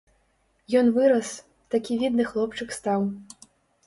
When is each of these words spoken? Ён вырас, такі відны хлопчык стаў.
Ён 0.79 0.87
вырас, 0.95 1.33
такі 1.75 1.97
відны 2.05 2.25
хлопчык 2.31 2.73
стаў. 2.79 3.05